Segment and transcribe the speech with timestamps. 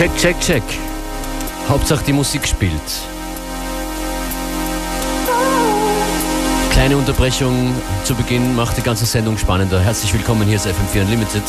[0.00, 0.62] Check, check, check.
[1.68, 2.72] Hauptsache die Musik spielt.
[6.72, 7.74] Kleine Unterbrechung
[8.04, 9.78] zu Beginn macht die ganze Sendung spannender.
[9.78, 11.42] Herzlich willkommen, hier ist FM4 Unlimited.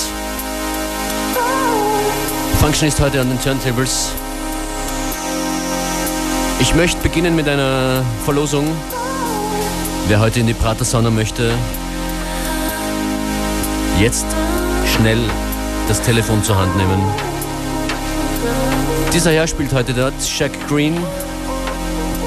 [2.59, 4.09] Function ist heute an den Turntables.
[6.59, 8.67] Ich möchte beginnen mit einer Verlosung.
[10.09, 11.53] Wer heute in die Prater Sauna möchte,
[13.97, 14.25] jetzt
[14.93, 15.19] schnell
[15.87, 17.30] das Telefon zur Hand nehmen.
[19.13, 20.97] Dieser Herr spielt heute dort, Shaq Green,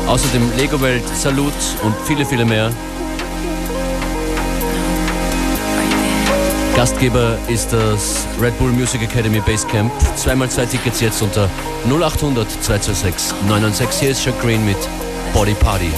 [0.06, 2.70] außerdem Lego Welt, Salut und viele, viele mehr.
[6.76, 9.90] Gastgeber ist das Red Bull Music Academy Basecamp.
[10.16, 11.48] Zweimal zwei Tickets jetzt unter
[11.88, 14.00] 0800 226 996.
[14.00, 14.76] Hier ist Shaq Green mit
[15.32, 15.90] Body Party.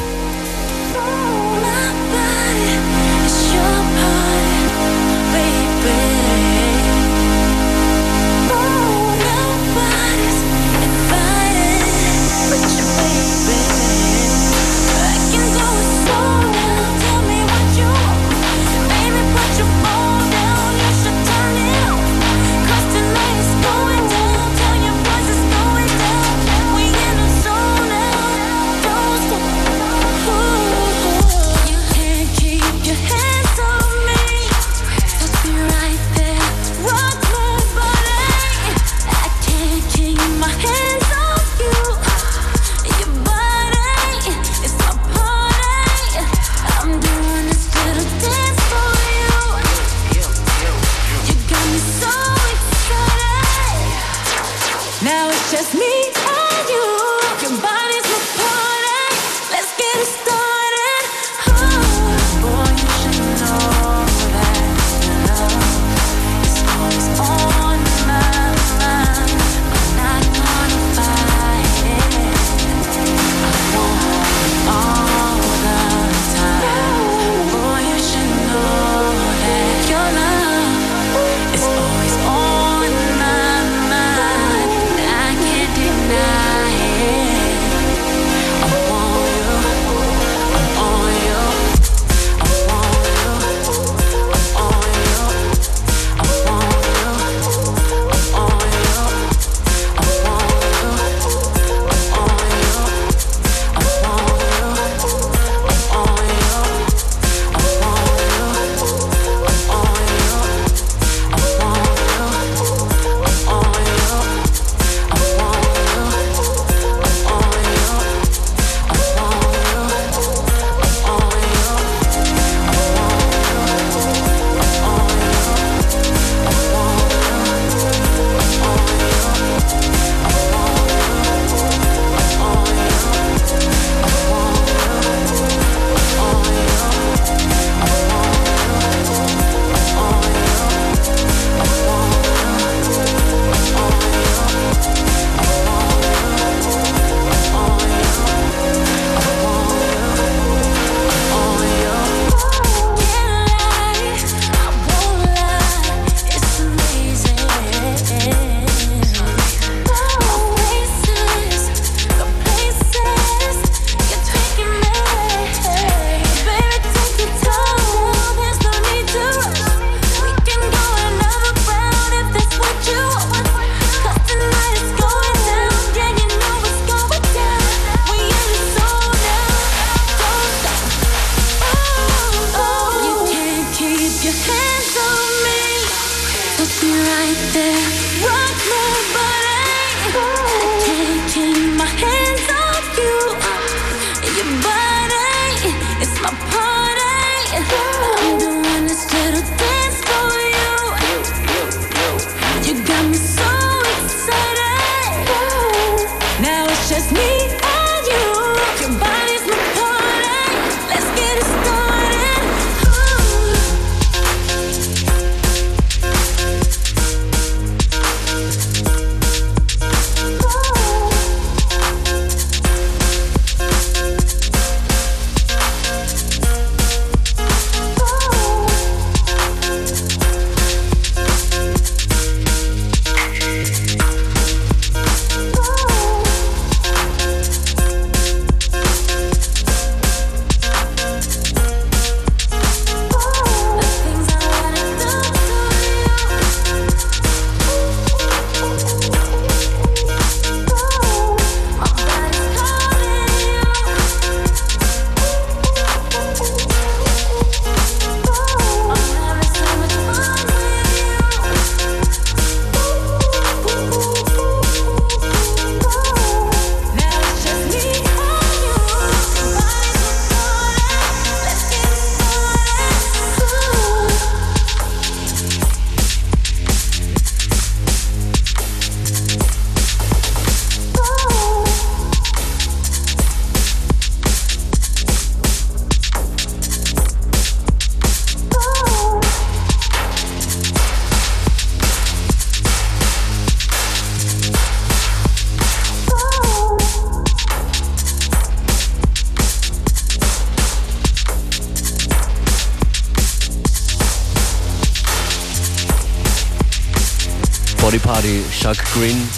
[308.66, 309.28] Chuck Green.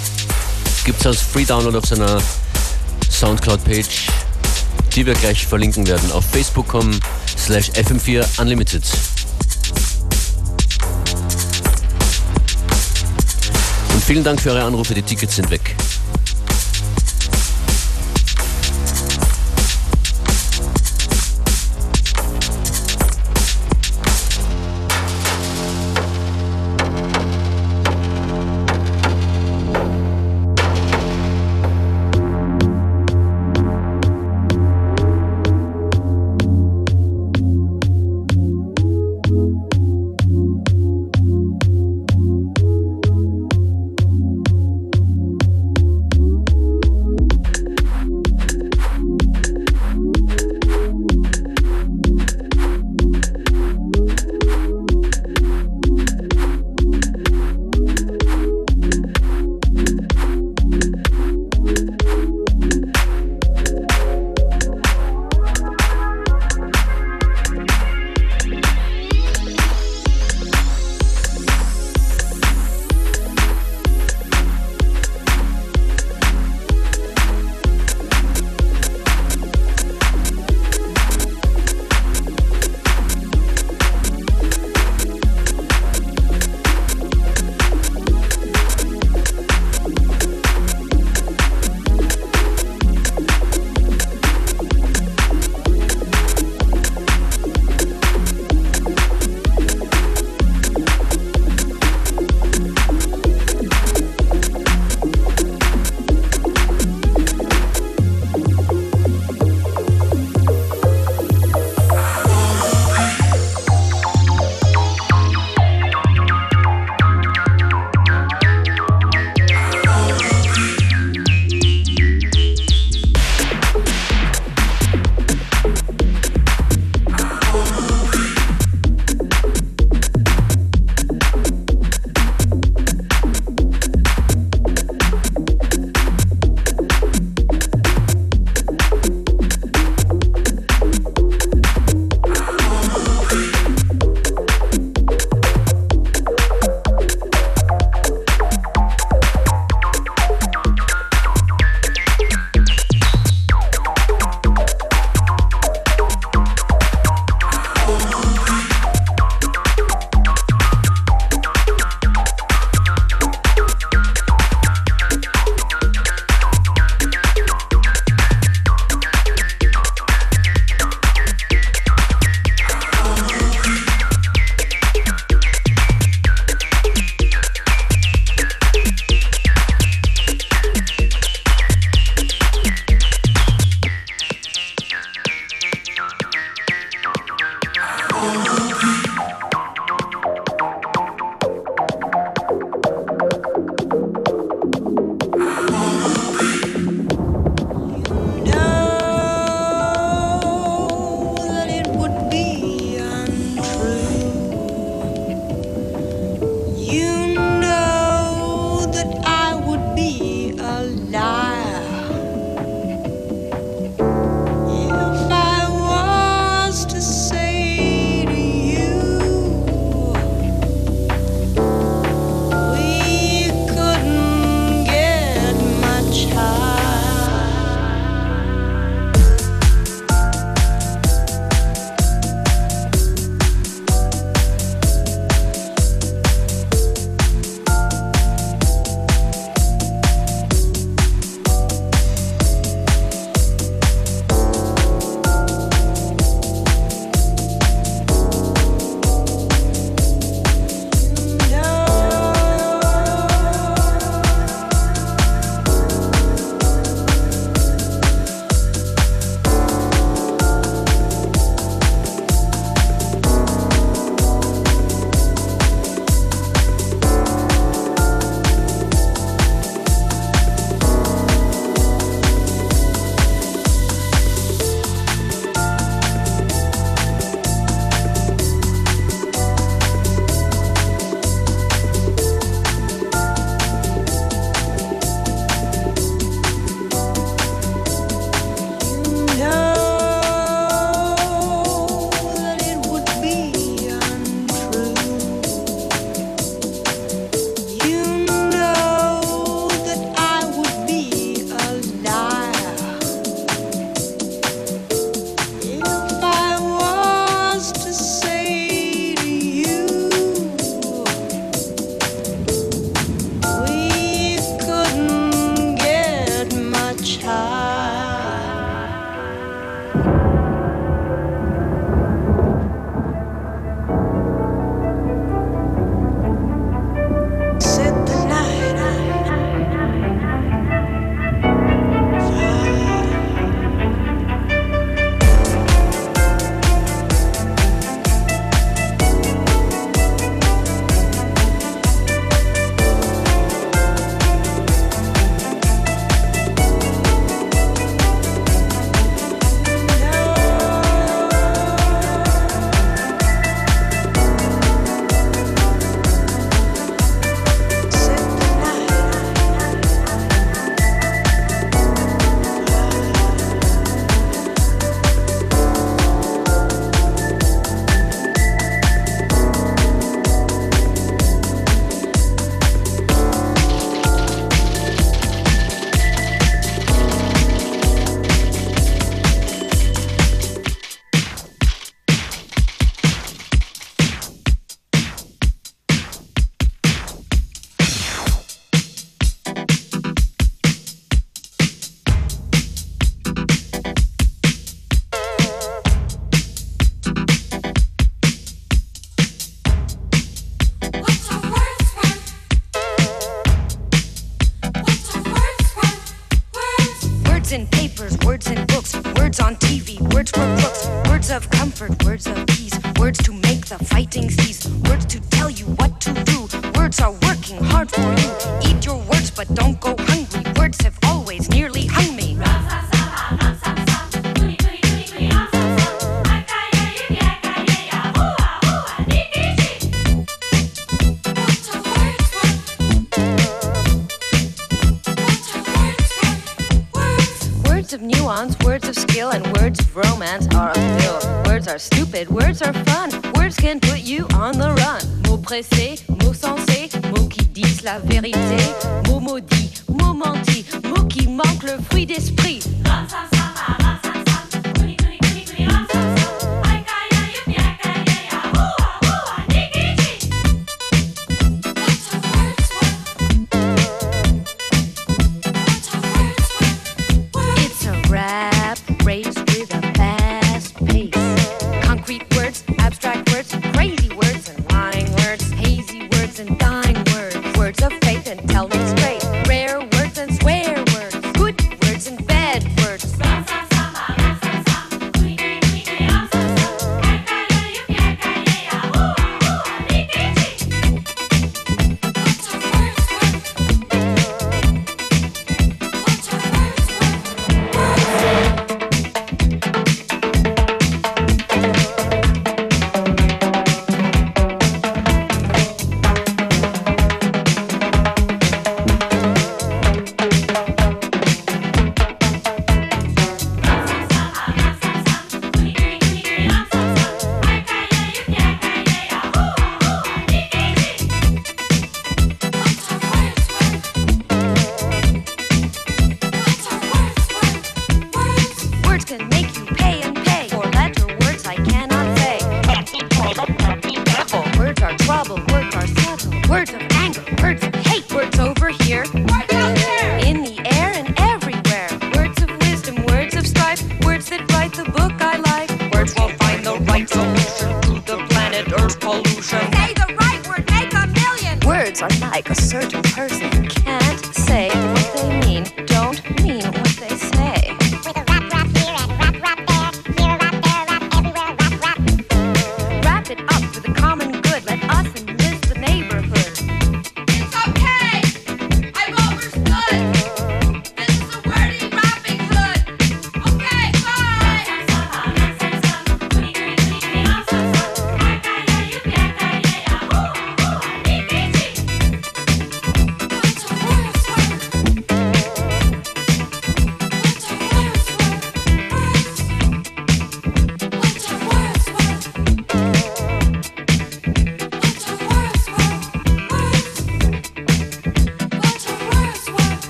[0.86, 2.18] Gibt es als Free Download auf seiner
[3.10, 4.06] Soundcloud-Page,
[4.94, 6.98] die wir gleich verlinken werden auf facebook.com
[7.36, 8.82] slash fm4 unlimited.
[13.92, 15.76] Und vielen Dank für eure Anrufe, die Tickets sind weg.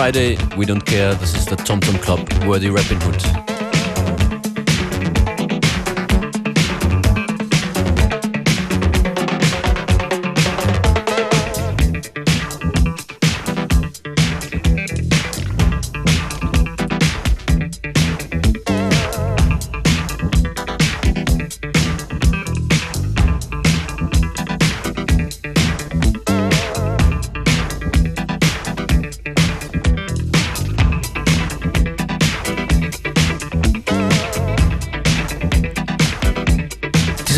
[0.00, 1.14] Friday, we don't care.
[1.16, 3.39] This is the TomTom Tom Club, worthy Robin Hood.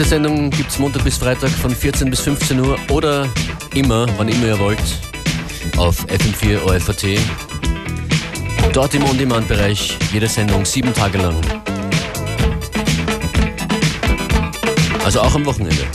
[0.03, 3.29] Diese Sendung gibt es Montag bis Freitag von 14 bis 15 Uhr oder
[3.73, 4.83] immer, wann immer ihr wollt,
[5.77, 7.21] auf FM4 OFAT.
[8.73, 11.37] Dort im On-Demand-Bereich, jede Sendung sieben Tage lang.
[15.05, 15.87] Also auch am Wochenende.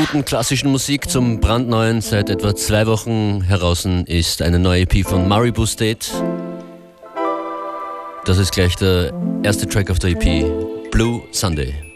[0.00, 5.28] Guten klassischen Musik zum brandneuen, seit etwa zwei Wochen heraus ist eine neue EP von
[5.28, 6.06] Maribu State.
[8.24, 11.89] Das ist gleich der erste Track auf der EP, Blue Sunday.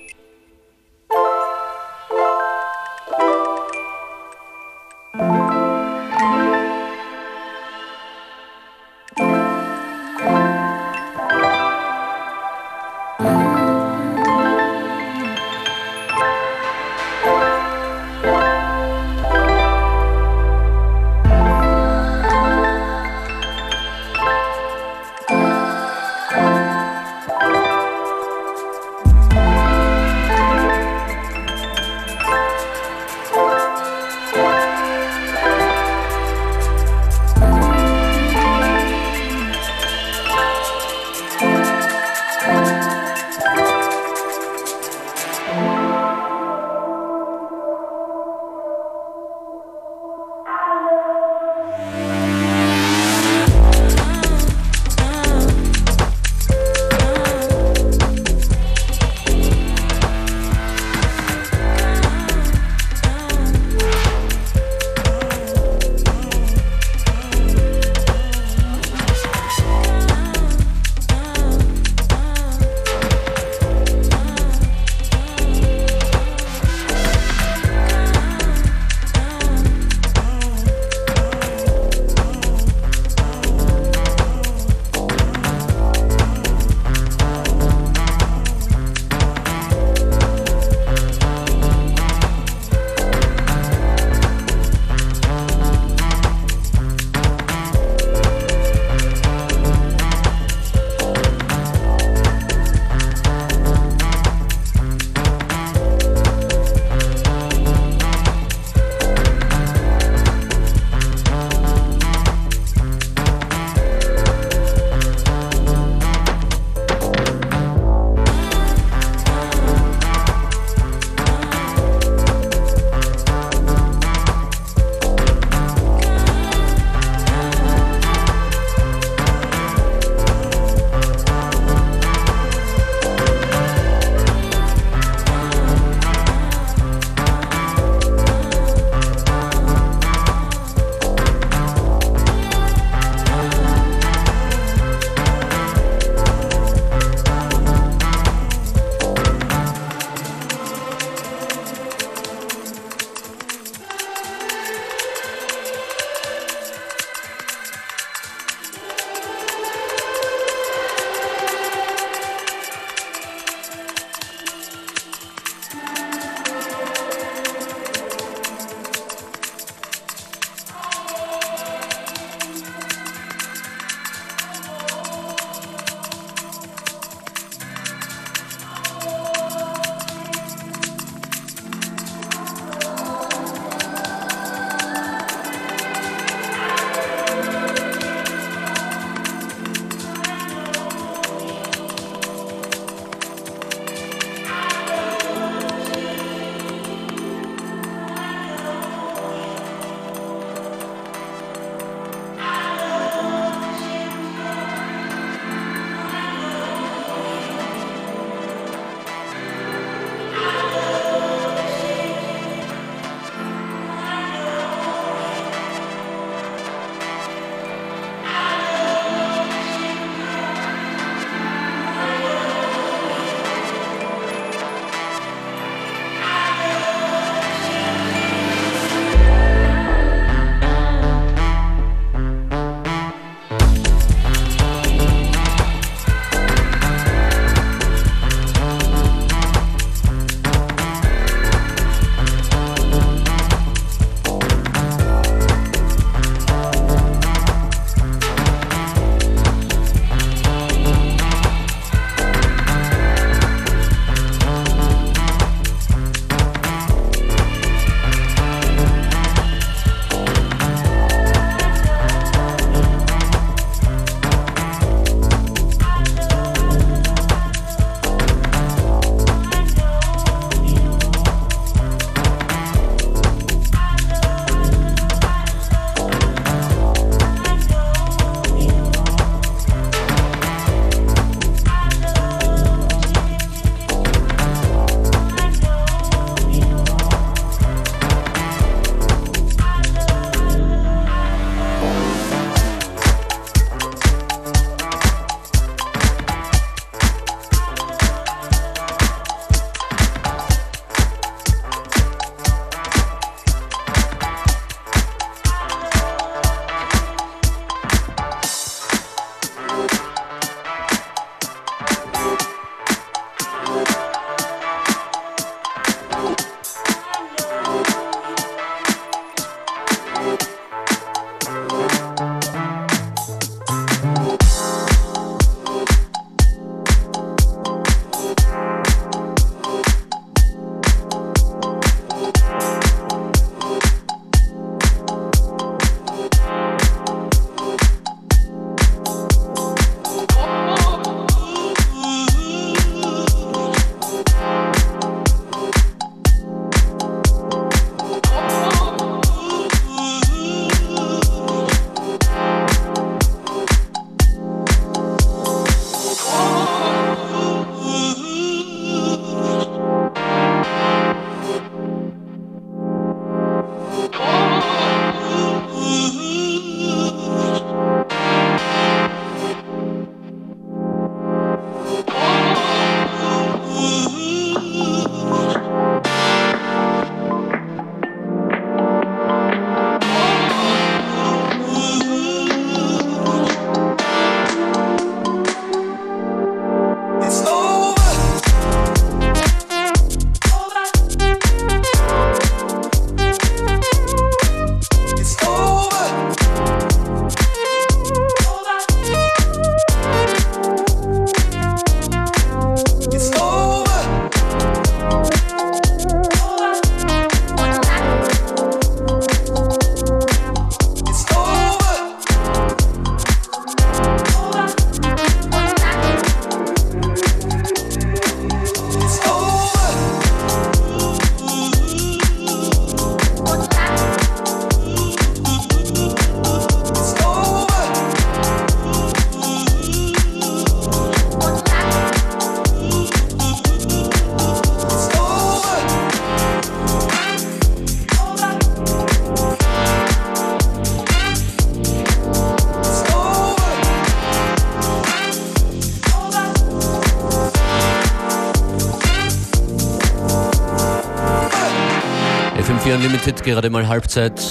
[453.24, 454.42] FM4 Unlimited, gerade mal Halbzeit.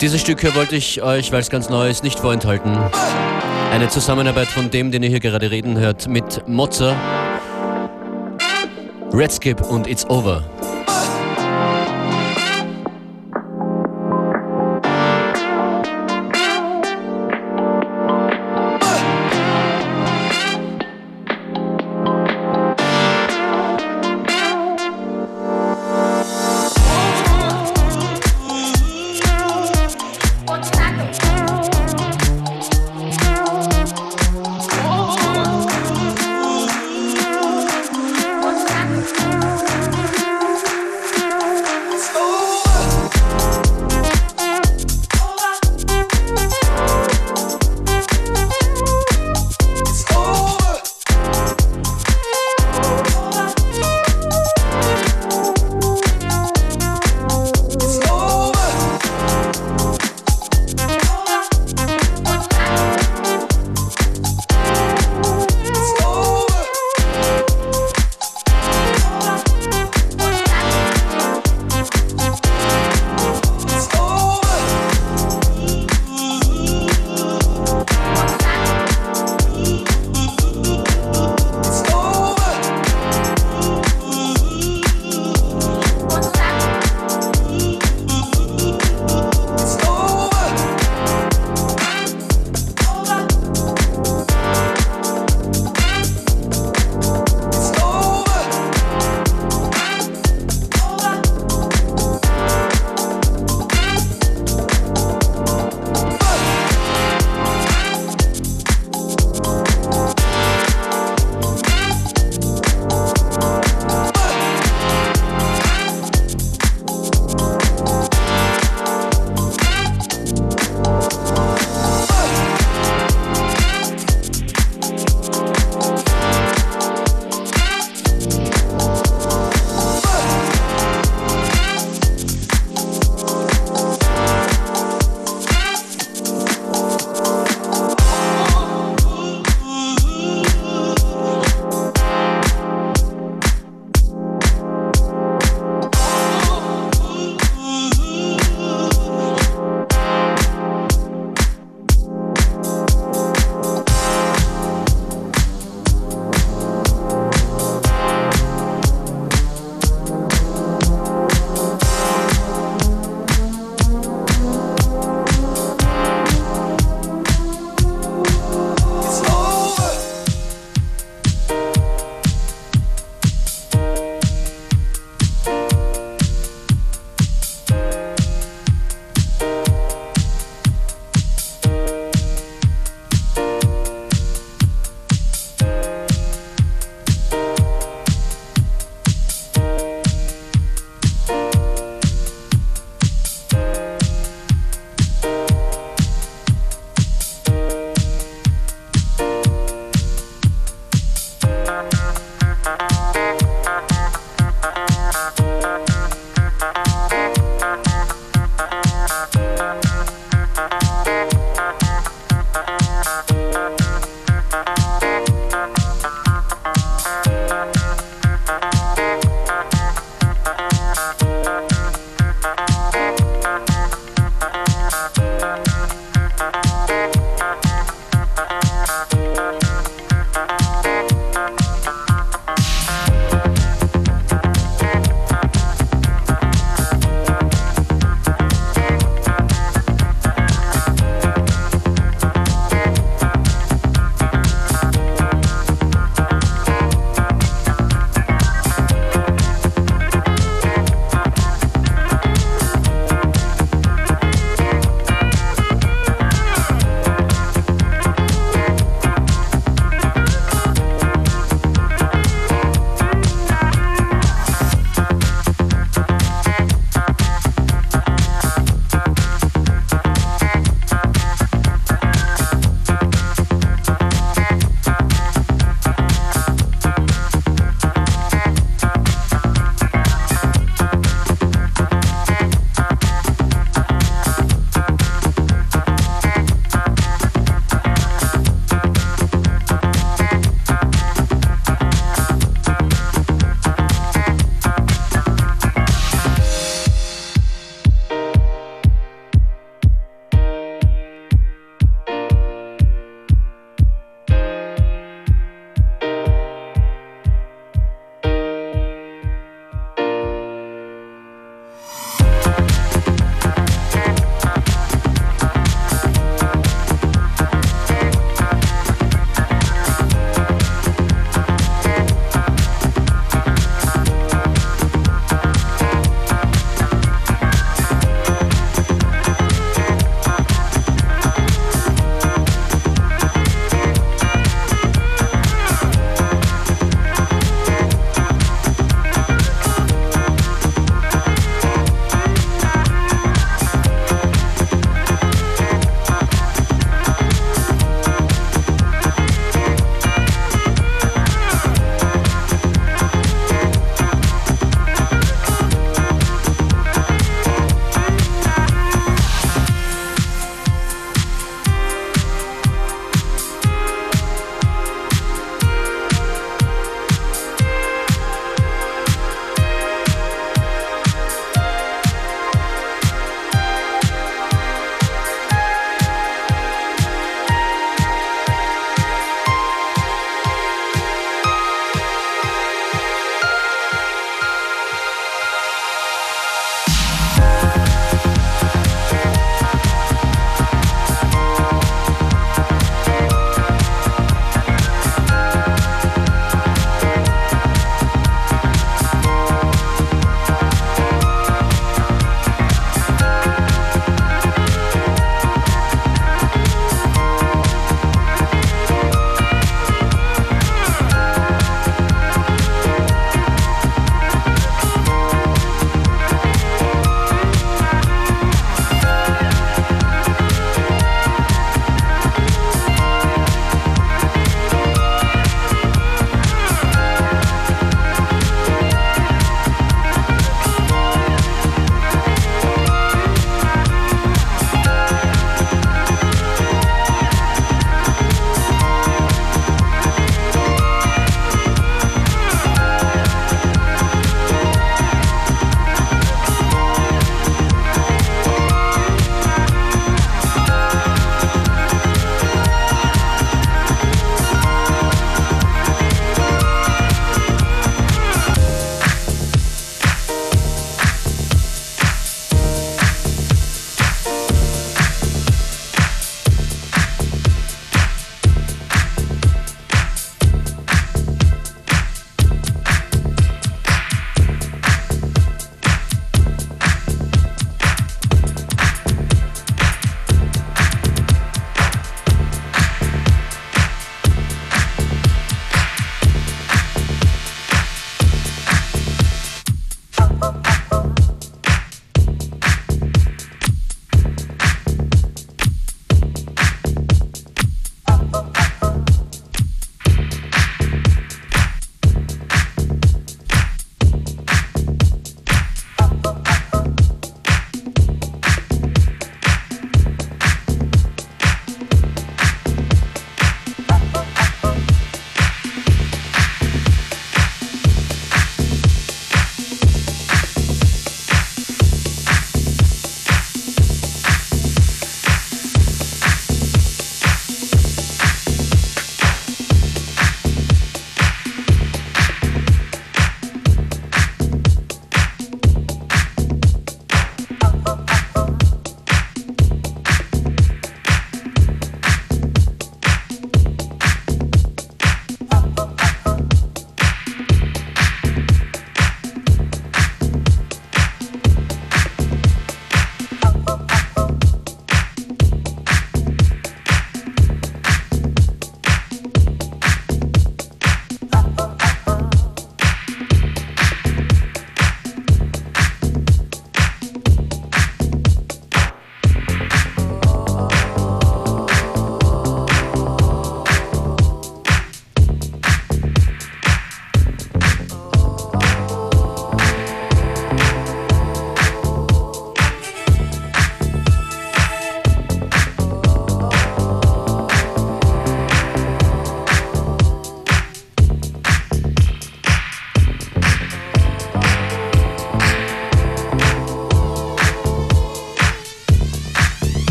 [0.00, 2.78] Dieses Stück hier wollte ich euch, weil es ganz neu ist, nicht vorenthalten.
[3.72, 6.94] Eine Zusammenarbeit von dem, den ihr hier gerade reden hört, mit Mozza,
[9.12, 10.44] Redskip und It's Over.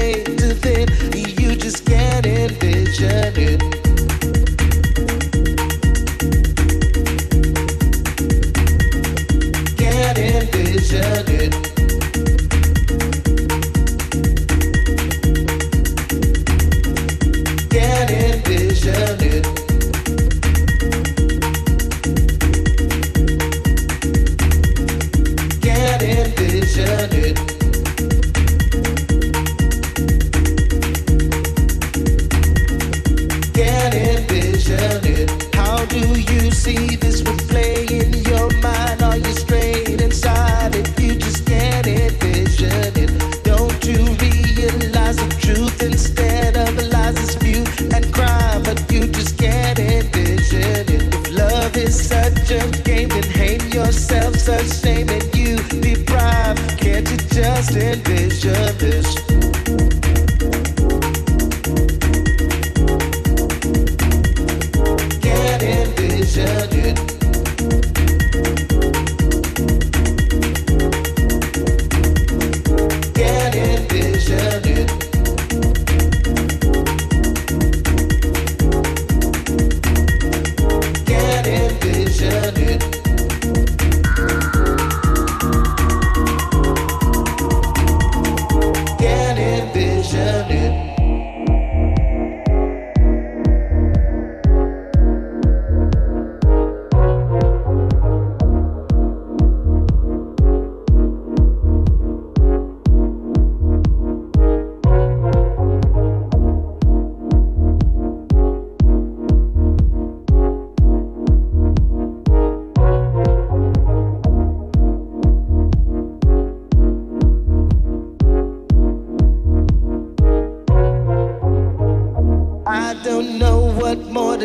[0.00, 0.54] to
[1.40, 2.19] you just can't.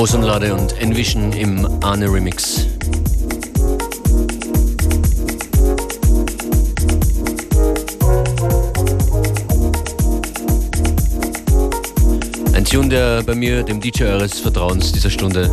[0.00, 2.66] Ozonlade und Envision im Arne Remix.
[12.54, 15.50] Ein Tune, der bei mir, dem DJ eures Vertrauens dieser Stunde,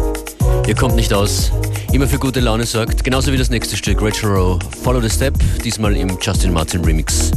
[0.65, 1.51] ihr kommt nicht aus,
[1.91, 3.03] immer für gute Laune sorgt.
[3.03, 7.31] Genauso wie das nächste Stück, Rachel Rowe, Follow the Step, diesmal im Justin Martin Remix.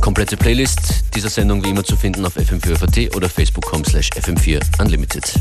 [0.00, 5.34] Komplette Playlist dieser Sendung wie immer zu finden auf fm4.at oder facebook.com slash fm4unlimited.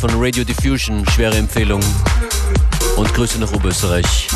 [0.00, 1.80] Von Radio Diffusion, schwere Empfehlung.
[2.96, 4.28] Und Grüße nach Oberösterreich.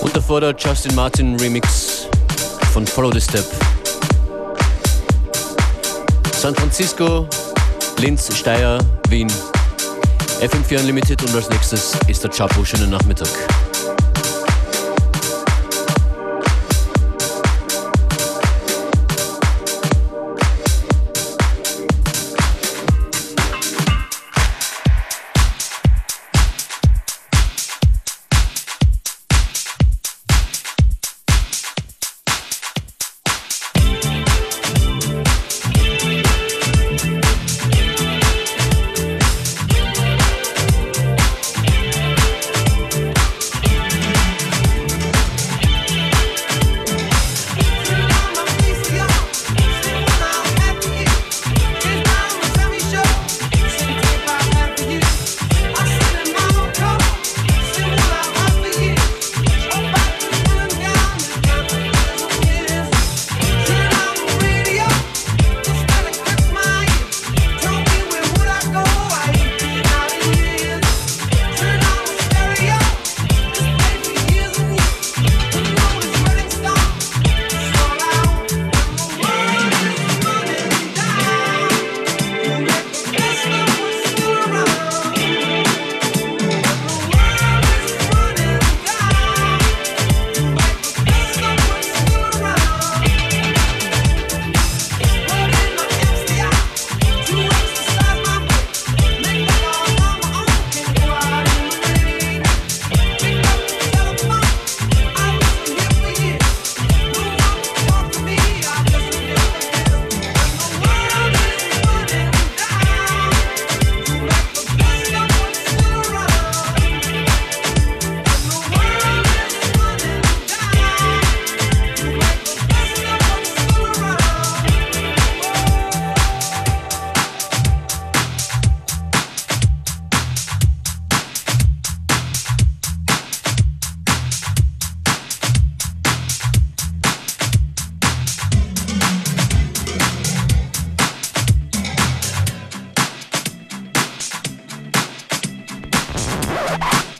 [0.00, 2.06] Und davor der Justin Martin Remix
[2.72, 3.44] von Follow the Step.
[6.32, 7.28] San Francisco,
[7.98, 8.78] Linz, Steyr,
[9.10, 9.30] Wien.
[10.40, 12.64] FM4 Unlimited und als nächstes ist der Chapo.
[12.64, 13.28] Schönen Nachmittag.